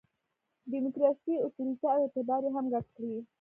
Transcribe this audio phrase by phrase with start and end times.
[0.63, 3.13] د ډیموکراسي اُتوریته او اعتبار یې هم ګډ کړي.